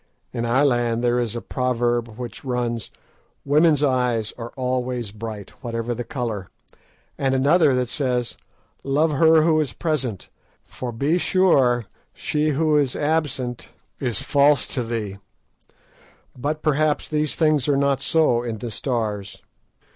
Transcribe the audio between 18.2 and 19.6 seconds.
in the Stars.